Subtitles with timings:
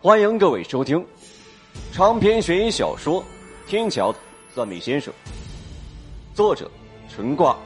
[0.00, 1.04] 欢迎各位收听
[1.92, 3.20] 长篇悬疑小说
[3.66, 4.18] 《天桥的
[4.54, 5.12] 算命先生》，
[6.36, 6.70] 作者
[7.08, 7.58] 陈挂，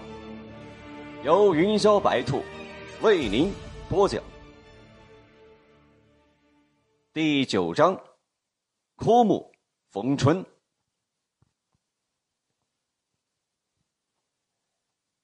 [1.25, 2.43] 由云霄白兔
[3.03, 3.53] 为您
[3.87, 4.23] 播讲。
[7.13, 8.01] 第九章：
[8.97, 9.53] 枯木
[9.91, 10.43] 逢春。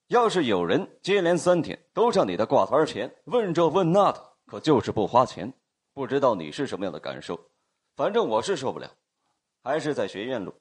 [0.08, 5.50] 要是有人接连三天都上你的挂摊前问这问那的，可就是不花钱。
[5.98, 7.36] 不知道你是什么样的感受，
[7.96, 8.88] 反正我是受不了。
[9.64, 10.54] 还是在学院路，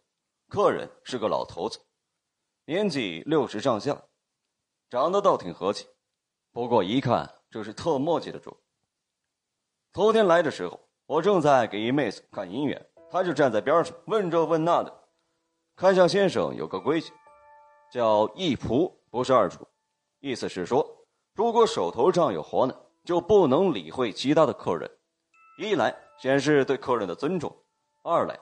[0.50, 1.80] 客人是个老头子，
[2.66, 4.02] 年纪六十上下，
[4.90, 5.86] 长得倒挺和气，
[6.52, 8.58] 不过一看就是特墨迹的主。
[9.94, 15.04] 头天来的时候，我正在给一妹子看姻缘，他就站在边上问这问那的。
[15.76, 17.14] 看相先生有个规矩，
[17.92, 19.60] 叫一仆不是二主，
[20.20, 22.76] 意思是说，如果手头上有活呢，
[23.06, 24.90] 就不能理会其他的客人。
[25.58, 27.52] 一来显示对客人的尊重，
[28.04, 28.40] 二来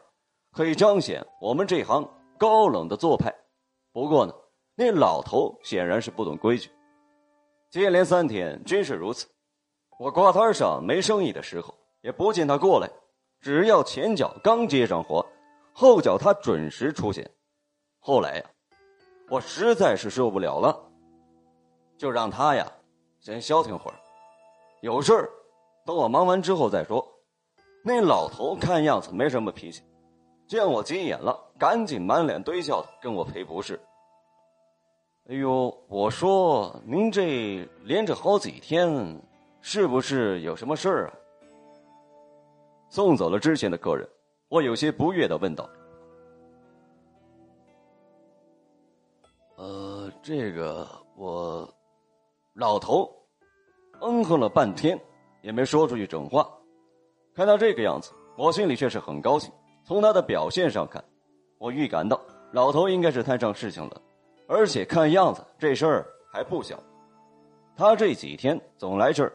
[0.51, 2.05] 可以彰显我们这行
[2.37, 3.33] 高冷的做派。
[3.93, 4.33] 不过呢，
[4.75, 6.69] 那老头显然是不懂规矩，
[7.71, 9.27] 接连三天真是如此。
[9.97, 12.91] 我挂摊上没生意的时候，也不见他过来，
[13.39, 15.25] 只要前脚刚接上活，
[15.71, 17.31] 后脚他准时出现。
[17.99, 18.43] 后来呀，
[19.29, 20.77] 我实在是受不了了，
[21.97, 22.69] 就让他呀
[23.21, 23.95] 先消停会儿，
[24.81, 25.29] 有事儿。
[25.85, 27.05] 等我忙完之后再说。
[27.83, 29.83] 那老头看样子没什么脾气，
[30.47, 33.79] 见我急眼了，赶紧满脸堆笑的跟我赔不是。
[35.29, 39.21] 哎呦，我说您这连着好几天，
[39.61, 41.13] 是不是有什么事儿啊？
[42.89, 44.07] 送走了之前的客人，
[44.49, 45.69] 我有些不悦的问道
[49.57, 51.71] ：“呃，这个我……”
[52.53, 53.11] 老头
[54.01, 54.99] 嗯哼了半天。
[55.45, 56.49] 也没说出去整话，
[57.35, 59.53] 看到这个样子，我心里却是很高兴。
[59.83, 61.05] 从他的表现上看，
[61.59, 62.19] 我预感到
[62.51, 64.01] 老头应该是摊上事情了，
[64.47, 66.79] 而且看样子这事儿还不小。
[67.77, 69.31] 他这几天总来这儿，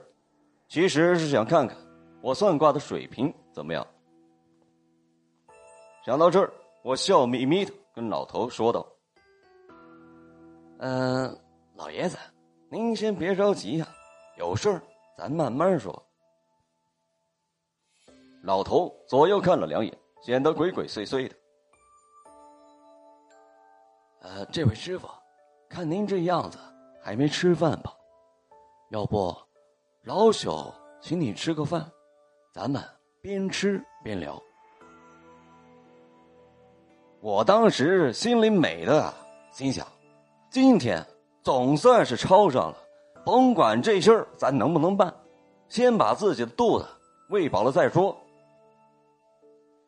[0.66, 1.78] 其实是想看看
[2.20, 3.86] 我算卦的水平怎么样。
[6.04, 6.52] 想到这儿，
[6.82, 8.84] 我笑眯眯的跟老头说道
[10.80, 11.38] ：“嗯，
[11.76, 12.18] 老爷子，
[12.68, 13.86] 您先别着急呀，
[14.36, 14.82] 有事儿。”
[15.20, 16.02] 咱慢慢说。
[18.42, 21.36] 老头左右看了两眼，显得鬼鬼祟祟的。
[24.22, 25.06] 呃，这位师傅，
[25.68, 26.58] 看您这样子
[27.02, 27.94] 还没吃饭吧？
[28.92, 29.36] 要不，
[30.04, 30.72] 老朽
[31.02, 31.92] 请你吃个饭，
[32.50, 32.82] 咱们
[33.20, 34.42] 边吃边聊。
[37.20, 39.12] 我当时心里美的，
[39.52, 39.86] 心想，
[40.50, 41.06] 今天
[41.42, 42.78] 总算是抄上了。
[43.24, 45.14] 甭管这事儿咱能不能办，
[45.68, 46.86] 先把自己的肚子
[47.28, 48.16] 喂饱了再说。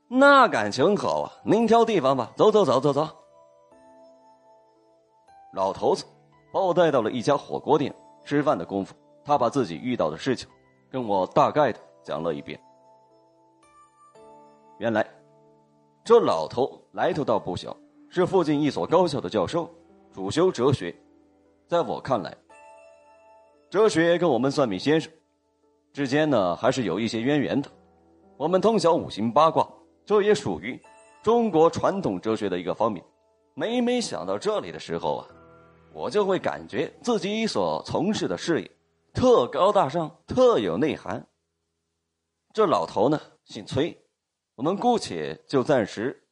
[0.08, 1.32] 那感情好啊！
[1.42, 3.08] 您挑地方吧，走走走走走。
[5.54, 6.04] 老头子
[6.52, 7.94] 把我带到了一家火锅店
[8.24, 8.94] 吃饭的功夫，
[9.24, 10.48] 他把自己遇到的事情
[10.90, 12.60] 跟我大概的讲了一遍。
[14.78, 15.06] 原来，
[16.04, 17.74] 这老头来头倒不小，
[18.10, 19.70] 是附近一所高校的教授，
[20.12, 20.94] 主修哲学。
[21.66, 22.36] 在我看来，
[23.72, 25.10] 哲学跟我们算命先生
[25.94, 27.70] 之间呢，还是有一些渊源的。
[28.36, 29.66] 我们通晓五行八卦，
[30.04, 30.78] 这也属于
[31.22, 33.02] 中国传统哲学的一个方面。
[33.54, 35.28] 每每想到这里的时候啊，
[35.94, 38.70] 我就会感觉自己所从事的事业
[39.14, 41.26] 特高大上，特有内涵。
[42.52, 43.98] 这老头呢，姓崔，
[44.54, 46.22] 我们姑且就暂时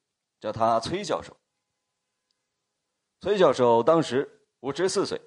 [0.41, 1.34] 叫他崔教授。
[3.22, 4.28] 崔教授当时
[4.61, 5.19] 五十四岁。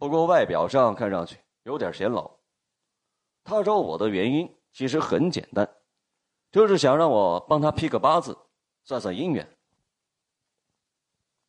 [0.00, 2.38] 不过外表上看上去有点显老。
[3.44, 5.70] 他找我的原因其实很简单，
[6.50, 8.34] 就是想让我帮他批个八字，
[8.82, 9.46] 算算姻缘。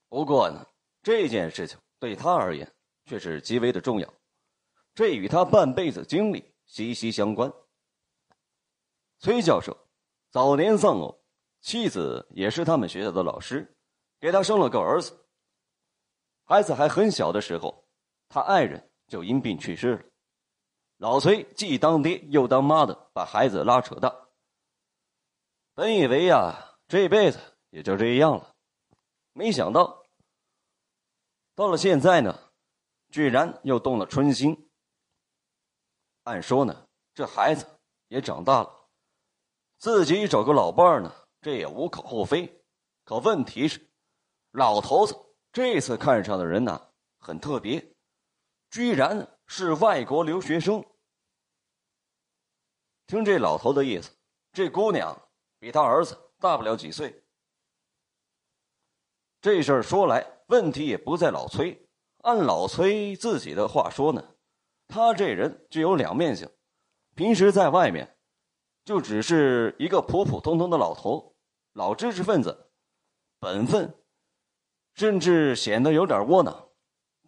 [0.10, 0.68] 不过呢，
[1.02, 2.70] 这件事情对他而言
[3.06, 4.14] 却是极为的重要，
[4.94, 7.50] 这与他半辈子经历息息相关。
[9.20, 9.78] 崔教授
[10.30, 11.24] 早年丧偶，
[11.62, 13.74] 妻子也是他们学校的老师，
[14.20, 15.18] 给他生了个儿子。
[16.44, 17.81] 孩子还很小的时候。
[18.34, 20.04] 他爱人就因病去世了，
[20.96, 24.30] 老崔既当爹又当妈的把孩子拉扯大。
[25.74, 27.38] 本以为呀这辈子
[27.72, 28.56] 也就这样了，
[29.34, 30.06] 没想到
[31.56, 32.40] 到了现在呢，
[33.10, 34.70] 居然又动了春心。
[36.24, 37.68] 按说呢，这孩子
[38.08, 38.88] 也长大了，
[39.78, 42.64] 自己找个老伴呢，这也无可厚非。
[43.04, 43.92] 可问题是，
[44.52, 45.14] 老头子
[45.52, 47.94] 这次看上的人呢，很特别。
[48.72, 50.84] 居然是外国留学生。
[53.06, 54.10] 听这老头的意思，
[54.54, 55.30] 这姑娘
[55.60, 57.22] 比他儿子大不了几岁。
[59.42, 61.86] 这事儿说来，问题也不在老崔。
[62.20, 64.36] 按老崔自己的话说呢，
[64.88, 66.50] 他这人就有两面性，
[67.14, 68.18] 平时在外面，
[68.86, 71.36] 就只是一个普普通通的老头，
[71.74, 72.72] 老知识分子，
[73.38, 73.94] 本分，
[74.94, 76.71] 甚至显得有点窝囊。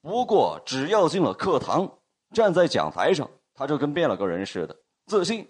[0.04, 2.00] 不过，只要进了课堂，
[2.34, 5.48] 站在讲台上，他就跟变了个人似的，自信，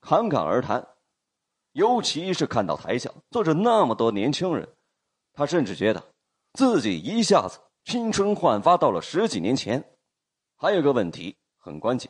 [0.00, 0.86] 侃侃而谈。
[1.72, 4.76] 尤其是看到台下坐着那么多年轻人，
[5.32, 6.02] 他甚至觉得
[6.52, 7.58] 自己一下子。
[7.84, 9.96] 青春焕发到了十几年前，
[10.56, 12.08] 还有个问题很关键，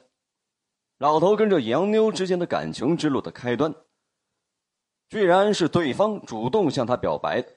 [0.99, 3.75] 老头跟这杨妞之间的感情之路的开端，
[5.09, 7.49] 居然是对方主动向他表白的。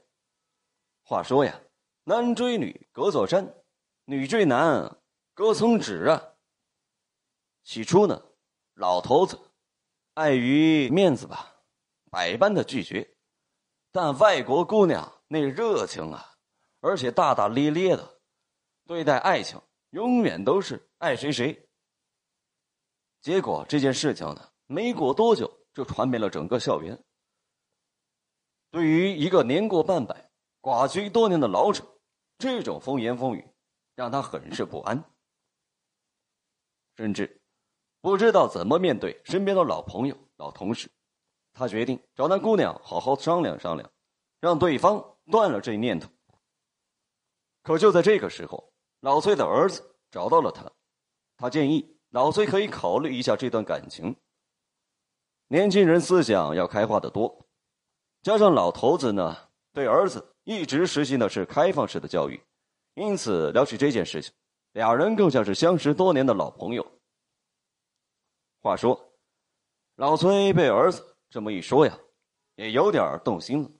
[1.04, 1.60] 话说呀，
[2.06, 3.54] 男追女隔座山，
[4.10, 4.98] 女追男
[5.36, 6.34] 隔层纸啊。
[7.64, 8.20] 起初呢，
[8.74, 9.40] 老头子
[10.16, 11.62] 碍于面子吧，
[12.10, 13.16] 百般的拒绝，
[13.92, 16.38] 但外国姑娘那热情啊！
[16.80, 18.20] 而且大大咧咧的
[18.88, 19.62] 对待爱情，
[19.92, 21.70] 永远都是爱谁谁。
[23.22, 27.00] 结果这件事情呢，没过多久就传遍了整个校园。
[28.72, 30.32] 对于一个年过半百、
[30.62, 31.86] 寡居多年的老者，
[32.40, 33.48] 这种风言风语
[34.00, 35.04] 让他很是不安，
[36.96, 37.42] 甚至
[38.00, 40.90] 不知道怎么面对身边的老朋友、老同事。
[41.52, 43.92] 他决定找那姑娘好好商量商量，
[44.40, 46.10] 让对方断了这念头。
[47.62, 50.72] 可就在这个时候，老崔的儿子找到了他，
[51.36, 54.16] 他建议老崔可以考虑一下这段感情。
[55.50, 57.46] 年轻人思想要开化的多，
[58.22, 62.42] 加上老头子呢对儿子一直实行的是开放式的教育，
[63.00, 64.34] 因此聊起这件事情，
[64.74, 66.86] 俩人更像是相识多年的老朋友。
[68.60, 69.14] 话说，
[69.96, 71.98] 老崔被儿子这么一说呀，
[72.56, 73.72] 也有点动心了，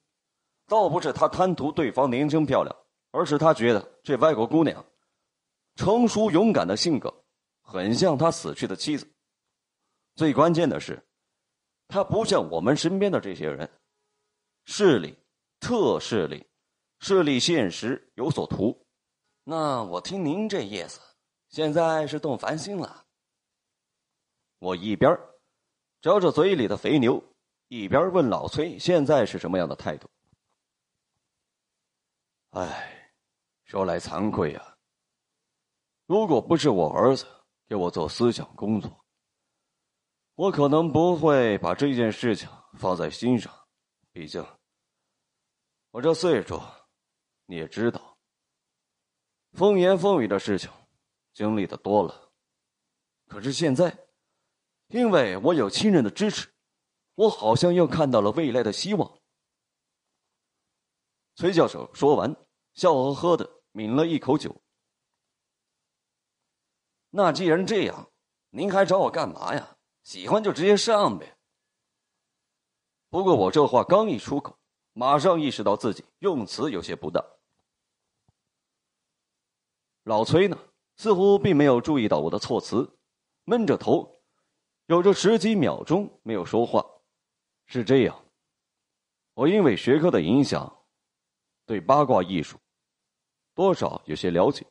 [0.68, 2.76] 倒不是他贪图对方年轻漂亮。
[3.12, 4.86] 而是他觉得这外国姑娘
[5.76, 7.12] 成熟勇敢的性格，
[7.64, 9.12] 很像他死去的妻子。
[10.14, 11.04] 最关键的是，
[11.88, 13.68] 她不像我们身边的这些人，
[14.66, 15.18] 势力、
[15.60, 16.46] 特势力、
[17.00, 18.86] 势力现实有所图。
[19.50, 21.02] 那我听您这意思，
[21.48, 23.08] 现在是动凡心了。
[24.60, 25.20] 我一边
[26.02, 27.24] 嚼着嘴里的肥牛，
[27.68, 30.08] 一边问老崔现在是什么样的态度。
[32.52, 32.96] 哎。
[33.66, 34.78] 说来惭愧啊！
[36.08, 37.28] 如果不是我儿子
[37.68, 39.06] 给我做思想工作，
[40.34, 42.50] 我可能不会把这件事情
[42.80, 43.54] 放在心上。
[44.12, 44.44] 毕竟，
[45.92, 46.60] 我这岁数，
[47.46, 48.09] 你也知道，
[49.54, 50.70] 风言风语的事情
[51.34, 52.32] 经历的多了。
[53.28, 54.08] 可是现在，
[54.88, 56.48] 因为我有亲人的支持，
[57.16, 59.20] 我好像又看到了未来的希望。
[61.36, 62.36] 崔教授说完，
[62.74, 63.60] 笑呵呵的。
[63.72, 64.64] 抿了一口酒，
[67.12, 68.12] 那既然这样，
[68.50, 69.78] 您还找我干嘛呀？
[70.02, 71.38] 喜欢就直接上呗。
[73.12, 74.58] 不过我这话刚一出口，
[74.94, 77.24] 马上意识到自己用词有些不当。
[80.10, 80.58] 老崔呢，
[80.98, 82.98] 似乎并没有注意到我的措辞，
[83.44, 84.24] 闷着头，
[84.88, 86.84] 有着十几秒钟没有说话。
[87.68, 88.26] 是这样，
[89.36, 90.84] 我因为学科的影响，
[91.68, 92.58] 对八卦艺术。
[93.54, 94.66] 多少有些了解。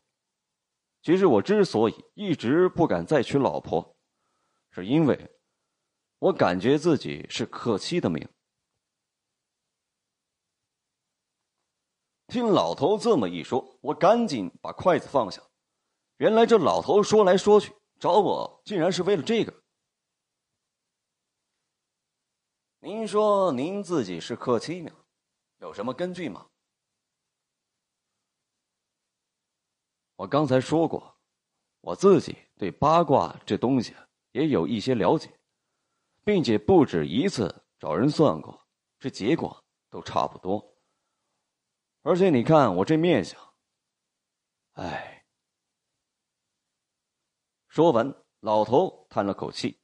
[1.02, 3.97] 其实我之所以一直不敢再娶老婆，
[4.73, 5.30] 是因为
[6.18, 8.28] 我感觉自己是克妻的命。
[12.28, 15.42] 听老头这么一说，我赶紧把筷子放下。
[16.18, 19.62] 原来这老头说来说去找我，竟然是为了这个。
[22.80, 24.92] 您说您自己是克妻命，
[25.61, 26.47] 有什么根据吗？
[30.16, 31.16] 我刚才说过，
[31.80, 33.97] 我自己对八卦这东西
[34.32, 35.32] 也有一些了解，
[36.25, 38.61] 并且不止一次找人算过，
[38.99, 40.62] 这结果都差不多。
[42.02, 43.38] 而且你看我这面相，
[44.75, 45.25] 哎。
[47.69, 49.78] 说完，老头叹了口气。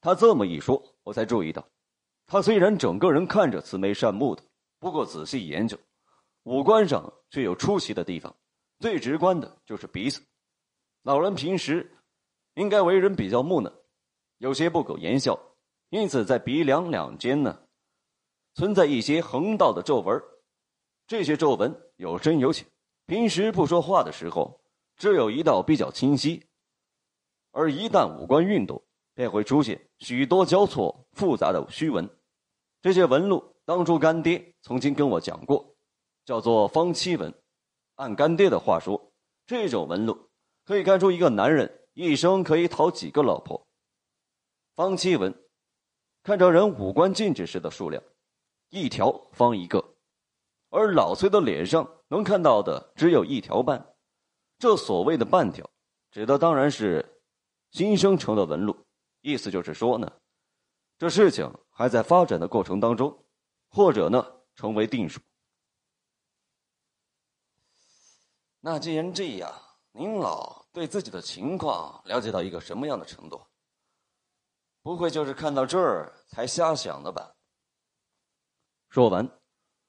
[0.00, 1.68] 他这么一说，我才注意到，
[2.26, 4.42] 他虽然整个人看着慈眉善目的，
[4.78, 5.78] 不过仔细研究，
[6.44, 8.34] 五官上却有出奇的地方。
[8.78, 10.22] 最直观的就是鼻子，
[11.02, 11.98] 老人平时
[12.54, 13.70] 应该为人比较木讷，
[14.38, 15.38] 有些不苟言笑，
[15.90, 17.68] 因此在鼻梁两间呢，
[18.54, 20.18] 存在一些横道的皱纹，
[21.12, 22.66] 这些皱纹有深有浅，
[23.04, 24.62] 平时不说话的时候，
[24.96, 26.42] 只有一道比较清晰，
[27.50, 32.08] 而一旦五官运动，便会出现许多交错复杂的虚纹。
[32.80, 35.76] 这些纹路，当初干爹曾经跟我讲过，
[36.24, 37.30] 叫做方七纹。
[37.96, 39.12] 按干爹的话说，
[39.44, 40.30] 这种纹路
[40.64, 43.66] 可以看出一个男人一生可以讨几个老婆。
[44.74, 45.34] 方七纹，
[46.22, 48.02] 看着人五官静止时的数量，
[48.70, 49.91] 一条方一个，
[50.72, 53.94] 而老崔的脸上能看到的只有一条半。
[54.58, 55.68] 这所谓的半条，
[56.10, 57.22] 指的当然是
[57.72, 58.86] 新生成的纹路，
[59.20, 60.10] 意思就是说呢，
[60.96, 63.26] 这事情还在发展的过程当中，
[63.68, 64.24] 或者呢
[64.54, 65.20] 成为定数。
[68.60, 69.52] 那既然这样，
[69.92, 73.38] 您老对自己的情况了解到一个什么样的程度？
[74.80, 77.34] 不会就是看到这儿才瞎想的吧？
[78.88, 79.28] 说完，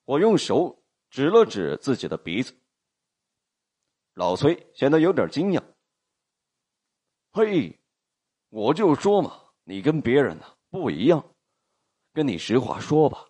[0.05, 2.53] 我用手指了指自己的鼻子。
[4.13, 5.63] 老崔显得有点惊讶。
[7.31, 7.79] 嘿，
[8.49, 11.23] 我就说嘛，你跟别人呢不一样。
[12.13, 13.25] 跟你实话说吧，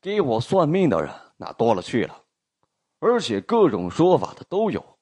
[0.00, 2.24] 给我算命的人那多了去了。
[2.98, 4.98] 而且各种说法的都有。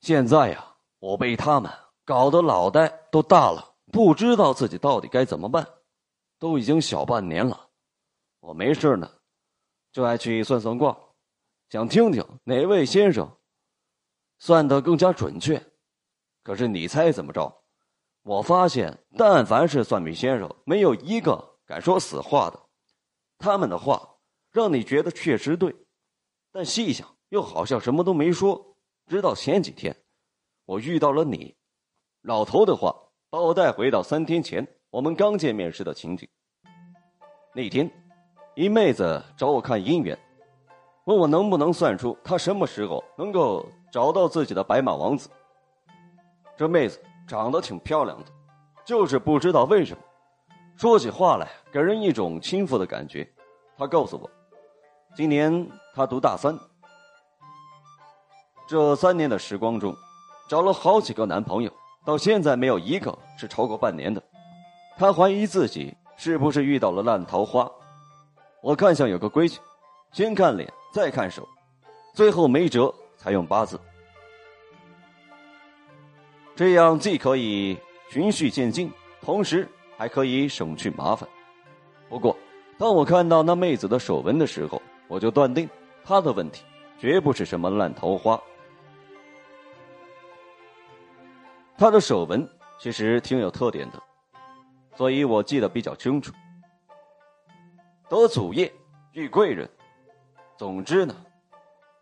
[0.00, 1.70] 现在呀，我被他们
[2.04, 5.66] 搞得脑袋都大了，不知道自己到底该怎么办。
[6.38, 7.68] 都已经小半年了，
[8.40, 9.19] 我没事呢，
[9.92, 10.96] 就爱去算算卦，
[11.68, 13.36] 想听听哪位先生
[14.38, 15.62] 算得更加准确。
[16.42, 17.64] 可是你猜怎么着？
[18.22, 22.60] 我发现，但凡是算命先生，没有一个敢说死话的。
[23.38, 24.16] 他们的话
[24.50, 25.74] 让你觉得确实对。
[26.52, 28.76] 但细想，又好像什么都没说。
[29.06, 29.96] 直到前几天，
[30.66, 31.56] 我遇到了你，
[32.22, 32.94] 老头的话
[33.28, 36.28] 把我带回到三天前我们刚见面时的情景。
[37.54, 37.90] 那天，
[38.60, 40.18] 一妹子找我看姻缘，
[41.04, 45.30] 问我能不能算出她什么时候能够找到自己的白马王子。
[46.58, 48.26] 这妹子长得挺漂亮的，
[48.84, 50.02] 就是不知道为什么，
[50.76, 53.26] 说起话来给人一种轻浮的感觉。
[53.78, 54.30] 她告诉我。
[55.16, 56.54] 今年她读大三，
[58.68, 59.96] 这三年的时光中，
[60.50, 61.72] 找了好几个男朋友，
[62.04, 64.22] 到现在没有一个是超过半年的。
[64.98, 67.66] 她怀疑自己是不是遇到了烂桃花。
[68.62, 69.58] 我看相有个规矩，
[70.12, 71.48] 先看脸，再看手，
[72.12, 73.80] 最后没辙才用八字。
[76.54, 77.78] 这样既可以
[78.10, 81.26] 循序渐进，同时还可以省去麻烦。
[82.08, 82.36] 不过，
[82.76, 85.68] 当我看到那妹子的手纹的时候，我就断定，
[86.04, 86.62] 她的问题
[86.98, 88.38] 绝不是什么烂桃花。
[91.78, 92.46] 他的手纹
[92.78, 93.98] 其实挺有特点的，
[94.94, 96.30] 所以我记得比较清楚。
[98.10, 98.72] 得祖业，
[99.12, 99.70] 遇贵人，
[100.58, 101.14] 总之呢，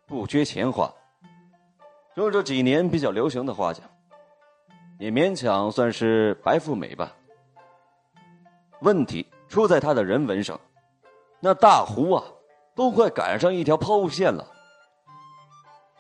[0.07, 0.91] 不缺钱花。
[2.15, 3.85] 用这几年比较流行的话讲，
[4.99, 7.15] 也勉强算是白富美吧。
[8.81, 10.59] 问题出在他的人纹上，
[11.41, 12.25] 那大胡啊！
[12.75, 14.47] 都快赶上一条抛物线了，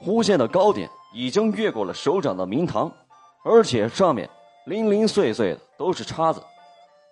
[0.00, 2.90] 弧线的高点已经越过了手掌的明堂，
[3.44, 4.30] 而且上面
[4.64, 6.42] 零零碎碎的都是叉子，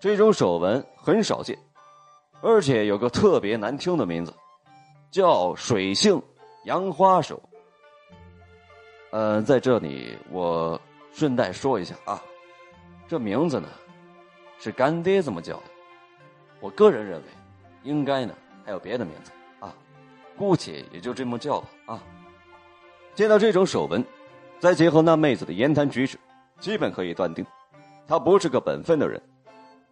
[0.00, 1.58] 这种手纹很少见，
[2.46, 4.32] 而且有个特别难听的名字，
[5.10, 6.22] 叫水性
[6.64, 7.42] 杨花手。
[9.10, 10.80] 嗯，在这里我
[11.12, 12.22] 顺带说一下啊，
[13.08, 13.68] 这名字呢
[14.60, 15.64] 是干爹这么叫的，
[16.60, 17.24] 我个人认为
[17.82, 18.32] 应该呢
[18.64, 19.74] 还有别的名字啊。
[20.38, 21.68] 姑且也就这么叫吧。
[21.86, 22.02] 啊，
[23.16, 24.04] 见到这种手纹，
[24.60, 26.16] 再结合那妹子的言谈举止，
[26.60, 27.44] 基本可以断定，
[28.06, 29.20] 她不是个本分的人。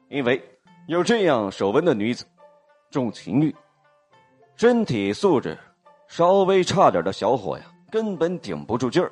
[0.09, 0.41] 因为
[0.87, 2.25] 有这样手纹的女子，
[2.95, 3.53] 重情欲，
[4.55, 5.59] 身体素质
[6.07, 9.11] 稍微差点的小伙呀，根本顶不住劲儿。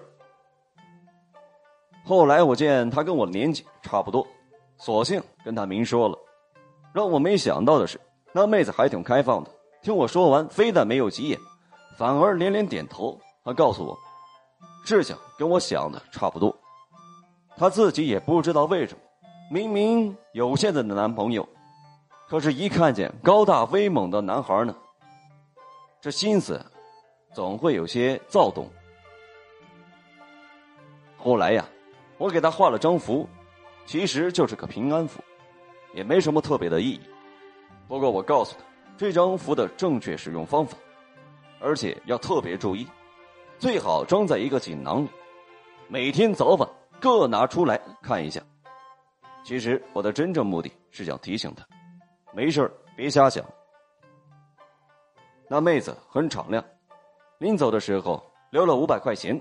[2.04, 4.24] 后来我见他跟我年纪差不多，
[4.76, 6.16] 索性跟他明说了。
[6.94, 9.50] 让我没想到的是，那妹子还挺开放的。
[9.82, 11.36] 听我说完，非但没有急眼，
[11.98, 13.18] 反而连连点头。
[13.42, 13.98] 他告诉我，
[14.84, 16.56] 事情跟我想的差不多。
[17.56, 19.00] 他自己也不知道为什么，
[19.50, 21.44] 明明有现在的男朋友，
[22.32, 24.74] 可是，一看见高大威猛的男孩呢，
[26.00, 26.64] 这心思
[27.34, 28.70] 总会有些躁动。
[31.18, 31.68] 后来呀，
[32.16, 33.28] 我给他画了张符，
[33.84, 35.22] 其实就是个平安符，
[35.92, 37.00] 也没什么特别的意义。
[37.86, 38.64] 不过我告诉他。
[38.96, 40.78] 这张符的正确使用方法，
[41.60, 42.86] 而且要特别注意，
[43.58, 45.08] 最好装在一个锦囊里，
[45.86, 46.66] 每天早晚
[46.98, 48.40] 各拿出来看一下。
[49.44, 51.66] 其实我的真正目的是想提醒他，
[52.32, 53.44] 没事别瞎想。
[55.48, 56.64] 那妹子很敞亮，
[57.38, 59.40] 临走的时候留了五百块钱，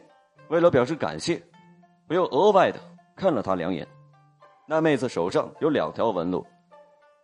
[0.50, 1.42] 为了表示感谢，
[2.10, 2.80] 我又额外的
[3.16, 3.88] 看了她两眼。
[4.68, 6.46] 那妹子手上有两条纹路，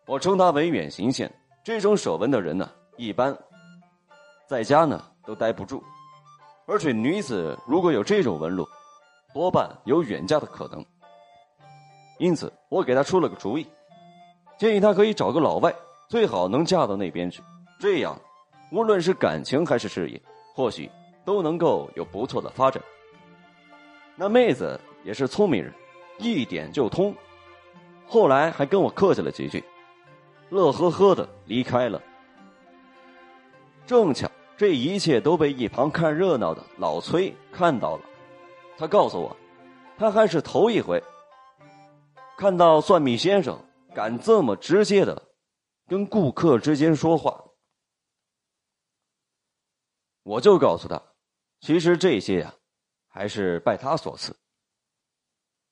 [0.05, 1.29] 我称它为远行线。
[1.63, 3.37] 这种手纹的人呢，一般
[4.45, 5.83] 在家呢都待不住，
[6.65, 8.65] 而且女子如果有这种纹路，
[9.33, 10.85] 多半有远嫁的可能。
[12.19, 13.67] 因此，我给她出了个主意，
[14.57, 15.73] 建议他可以找个老外，
[16.07, 17.43] 最好能嫁到那边去，
[17.79, 18.19] 这样
[18.71, 20.19] 无论是感情还是事业，
[20.55, 20.89] 或许
[21.23, 22.81] 都能够有不错的发展。
[24.15, 25.71] 那妹子也是聪明人，
[26.17, 27.13] 一点就通。
[28.07, 29.63] 后来还跟我客气了几句，
[30.49, 32.01] 乐呵呵的离开了。
[33.85, 38.01] 正巧这一切都被一旁看热闹的老崔看到了，
[38.75, 39.37] 他告诉我，
[39.99, 41.01] 他还是头一回
[42.37, 43.55] 看到算命先生
[43.97, 45.33] 敢这么直接的
[45.87, 47.43] 跟顾客之间说话。
[50.21, 51.01] 我就告诉他，
[51.61, 52.53] 其实这些呀，
[53.07, 54.37] 还是拜他所赐，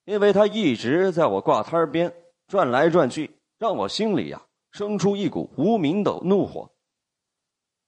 [0.06, 2.12] 因为他一直在我挂摊边。
[2.48, 6.74] 转来转去，让我心里呀生出一股无名的怒火。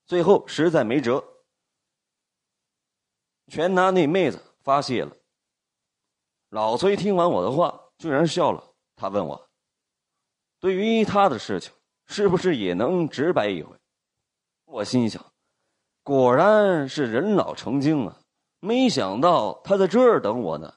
[0.07, 1.25] 最后实在没辙，
[3.49, 5.16] 全拿那妹子发泄了。
[6.49, 8.73] 老崔听完我的话，居然笑了。
[8.95, 9.47] 他问我
[10.60, 11.72] ：“对于他的事情，
[12.06, 13.76] 是不是也能直白一回？”
[14.66, 15.24] 我心想
[16.02, 18.18] ：“果然是人老成精啊！
[18.60, 20.74] 没想到他在这儿等我呢。”